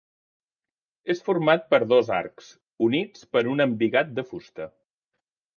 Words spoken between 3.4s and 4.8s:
un embigat de fusta.